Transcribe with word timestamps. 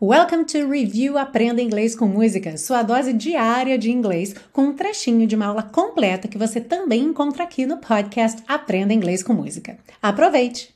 Welcome 0.00 0.44
to 0.44 0.70
Review 0.70 1.18
Aprenda 1.18 1.60
Inglês 1.60 1.96
com 1.96 2.06
Música, 2.06 2.56
sua 2.56 2.84
dose 2.84 3.12
diária 3.12 3.76
de 3.76 3.90
inglês, 3.90 4.32
com 4.52 4.66
um 4.66 4.72
trechinho 4.72 5.26
de 5.26 5.34
uma 5.34 5.46
aula 5.46 5.64
completa 5.64 6.28
que 6.28 6.38
você 6.38 6.60
também 6.60 7.02
encontra 7.02 7.42
aqui 7.42 7.66
no 7.66 7.78
podcast 7.78 8.40
Aprenda 8.46 8.94
Inglês 8.94 9.24
com 9.24 9.32
Música. 9.32 9.76
Aproveite! 10.00 10.72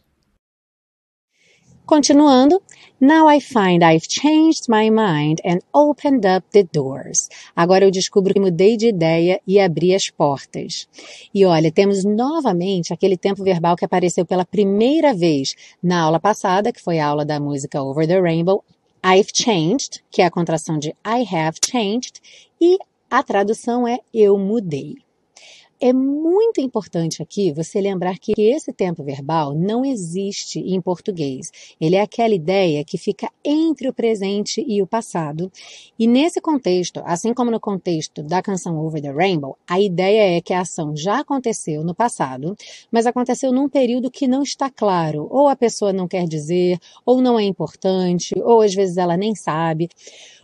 Continuando, 1.86 2.60
now 3.00 3.30
I 3.30 3.40
find 3.40 3.84
I've 3.84 4.08
changed 4.08 4.68
my 4.68 4.90
mind 4.90 5.40
and 5.44 5.60
opened 5.72 6.26
up 6.26 6.44
the 6.50 6.64
doors. 6.72 7.28
Agora 7.54 7.84
eu 7.84 7.92
descubro 7.92 8.34
que 8.34 8.40
mudei 8.40 8.76
de 8.76 8.88
ideia 8.88 9.40
e 9.46 9.60
abri 9.60 9.94
as 9.94 10.10
portas. 10.10 10.88
E 11.32 11.44
olha, 11.46 11.70
temos 11.70 12.04
novamente 12.04 12.92
aquele 12.92 13.16
tempo 13.16 13.44
verbal 13.44 13.76
que 13.76 13.84
apareceu 13.84 14.26
pela 14.26 14.44
primeira 14.44 15.14
vez 15.14 15.54
na 15.80 16.00
aula 16.00 16.18
passada, 16.18 16.72
que 16.72 16.82
foi 16.82 16.98
a 16.98 17.06
aula 17.06 17.24
da 17.24 17.38
música 17.38 17.80
Over 17.80 18.08
the 18.08 18.20
Rainbow, 18.20 18.64
I've 19.04 19.32
changed, 19.34 20.00
que 20.12 20.22
é 20.22 20.26
a 20.26 20.30
contração 20.30 20.78
de 20.78 20.90
I 21.04 21.26
have 21.34 21.58
changed, 21.64 22.20
e 22.60 22.78
a 23.10 23.22
tradução 23.22 23.86
é 23.86 23.98
eu 24.14 24.38
mudei. 24.38 24.94
É 25.84 25.92
muito 25.92 26.60
importante 26.60 27.24
aqui 27.24 27.50
você 27.50 27.80
lembrar 27.80 28.16
que 28.16 28.34
esse 28.38 28.72
tempo 28.72 29.02
verbal 29.02 29.52
não 29.52 29.84
existe 29.84 30.60
em 30.60 30.80
português. 30.80 31.50
Ele 31.80 31.96
é 31.96 32.00
aquela 32.00 32.32
ideia 32.32 32.84
que 32.84 32.96
fica 32.96 33.28
entre 33.44 33.88
o 33.88 33.92
presente 33.92 34.64
e 34.64 34.80
o 34.80 34.86
passado. 34.86 35.50
E 35.98 36.06
nesse 36.06 36.40
contexto, 36.40 37.02
assim 37.04 37.34
como 37.34 37.50
no 37.50 37.58
contexto 37.58 38.22
da 38.22 38.40
canção 38.40 38.78
Over 38.78 39.02
the 39.02 39.10
Rainbow, 39.10 39.58
a 39.66 39.80
ideia 39.80 40.36
é 40.36 40.40
que 40.40 40.52
a 40.52 40.60
ação 40.60 40.96
já 40.96 41.18
aconteceu 41.18 41.82
no 41.82 41.96
passado, 41.96 42.56
mas 42.88 43.04
aconteceu 43.04 43.52
num 43.52 43.68
período 43.68 44.08
que 44.08 44.28
não 44.28 44.44
está 44.44 44.70
claro. 44.70 45.26
Ou 45.32 45.48
a 45.48 45.56
pessoa 45.56 45.92
não 45.92 46.06
quer 46.06 46.28
dizer, 46.28 46.78
ou 47.04 47.20
não 47.20 47.36
é 47.36 47.42
importante, 47.42 48.40
ou 48.40 48.62
às 48.62 48.72
vezes 48.72 48.98
ela 48.98 49.16
nem 49.16 49.34
sabe. 49.34 49.88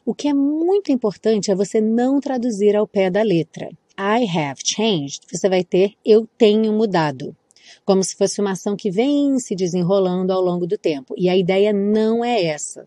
O 0.04 0.12
que 0.12 0.26
é 0.26 0.34
muito 0.34 0.90
importante 0.90 1.52
é 1.52 1.54
você 1.54 1.80
não 1.80 2.18
traduzir 2.18 2.74
ao 2.74 2.88
pé 2.88 3.08
da 3.08 3.22
letra. 3.22 3.70
I 4.00 4.26
have 4.26 4.60
changed, 4.64 5.22
você 5.28 5.48
vai 5.48 5.64
ter 5.64 5.94
eu 6.06 6.24
tenho 6.38 6.72
mudado. 6.72 7.36
Como 7.84 8.02
se 8.04 8.14
fosse 8.14 8.40
uma 8.40 8.52
ação 8.52 8.76
que 8.76 8.92
vem 8.92 9.40
se 9.40 9.56
desenrolando 9.56 10.32
ao 10.32 10.40
longo 10.40 10.68
do 10.68 10.78
tempo. 10.78 11.14
E 11.16 11.28
a 11.28 11.36
ideia 11.36 11.72
não 11.72 12.24
é 12.24 12.44
essa. 12.44 12.86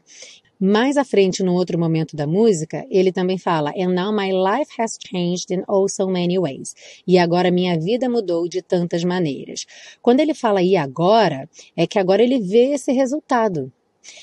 Mais 0.58 0.96
à 0.96 1.04
frente, 1.04 1.44
num 1.44 1.56
outro 1.56 1.78
momento 1.78 2.16
da 2.16 2.26
música, 2.26 2.86
ele 2.90 3.12
também 3.12 3.38
fala: 3.38 3.74
And 3.76 3.90
now 3.90 4.16
my 4.16 4.32
life 4.32 4.72
has 4.80 4.98
changed 5.06 5.52
in 5.52 5.64
oh 5.68 5.90
so 5.90 6.08
many 6.08 6.40
ways. 6.40 6.74
E 7.06 7.18
agora 7.18 7.52
minha 7.52 7.78
vida 7.78 8.08
mudou 8.08 8.48
de 8.48 8.62
tantas 8.62 9.04
maneiras. 9.04 9.66
Quando 10.02 10.22
ele 10.22 10.34
fala 10.34 10.62
e 10.62 10.78
agora, 10.78 11.50
é 11.76 11.86
que 11.86 12.00
agora 12.00 12.24
ele 12.24 12.40
vê 12.40 12.74
esse 12.74 12.94
resultado. 12.94 13.70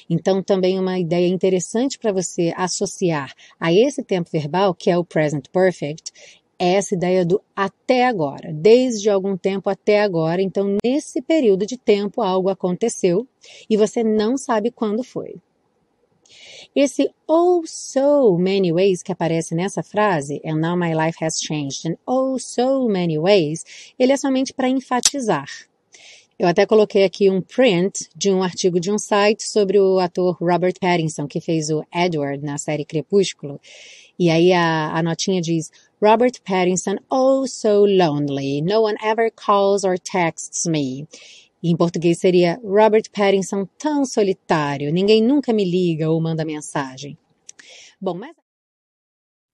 Então, 0.09 0.42
também 0.42 0.78
uma 0.78 0.98
ideia 0.98 1.28
interessante 1.28 1.98
para 1.98 2.12
você 2.12 2.53
associar 2.56 3.33
a 3.61 3.72
esse 3.72 4.03
tempo 4.03 4.31
verbal, 4.31 4.75
que 4.75 4.91
é 4.91 4.98
o 4.98 5.05
present 5.05 5.47
perfect, 5.53 6.12
é 6.58 6.74
essa 6.74 6.94
ideia 6.94 7.24
do 7.24 7.40
até 7.54 8.06
agora, 8.06 8.52
desde 8.52 9.08
algum 9.08 9.36
tempo 9.36 9.70
até 9.70 10.00
agora. 10.02 10.42
Então, 10.42 10.76
nesse 10.84 11.22
período 11.22 11.64
de 11.64 11.76
tempo, 11.76 12.20
algo 12.20 12.48
aconteceu 12.48 13.26
e 13.70 13.76
você 13.76 14.02
não 14.02 14.36
sabe 14.36 14.70
quando 14.70 15.04
foi. 15.04 15.36
Esse 16.74 17.10
oh 17.26 17.62
so 17.64 18.36
many 18.38 18.72
ways 18.72 19.02
que 19.02 19.12
aparece 19.12 19.54
nessa 19.54 19.82
frase, 19.82 20.40
and 20.44 20.56
now 20.56 20.76
my 20.76 20.94
life 20.94 21.24
has 21.24 21.38
changed 21.40 21.88
in 21.88 21.96
oh 22.06 22.38
so 22.38 22.86
many 22.88 23.18
ways, 23.18 23.64
ele 23.98 24.12
é 24.12 24.16
somente 24.16 24.52
para 24.52 24.68
enfatizar. 24.68 25.48
Eu 26.38 26.46
até 26.46 26.64
coloquei 26.64 27.02
aqui 27.02 27.28
um 27.28 27.40
print 27.40 28.08
de 28.14 28.30
um 28.30 28.44
artigo 28.44 28.78
de 28.78 28.92
um 28.92 28.98
site 28.98 29.42
sobre 29.42 29.80
o 29.80 29.98
ator 29.98 30.36
Robert 30.40 30.74
Pattinson, 30.80 31.26
que 31.26 31.40
fez 31.40 31.68
o 31.68 31.84
Edward 31.92 32.44
na 32.44 32.58
série 32.58 32.84
Crepúsculo. 32.84 33.60
E 34.16 34.30
aí 34.30 34.52
a, 34.52 34.96
a 34.96 35.02
notinha 35.02 35.40
diz: 35.40 35.68
Robert 36.00 36.41
Pattinson, 36.44 36.98
oh 37.10 37.44
so 37.44 37.84
lonely. 37.84 38.60
No 38.62 38.82
one 38.82 38.96
ever 39.03 39.31
calls 39.31 39.84
or 39.84 39.97
texts 39.98 40.64
me. 40.64 41.09
Em 41.60 41.76
português 41.76 42.20
seria 42.20 42.60
Robert 42.62 43.10
Pattinson 43.12 43.66
tão 43.76 44.04
solitário. 44.04 44.92
Ninguém 44.92 45.20
nunca 45.20 45.53
me 45.53 45.64
liga 45.64 46.09
ou 46.09 46.20
manda 46.20 46.44
mensagem. 46.44 47.19
Bom, 48.00 48.14
mas 48.14 48.36